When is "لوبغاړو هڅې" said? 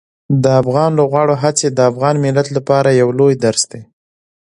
0.99-1.67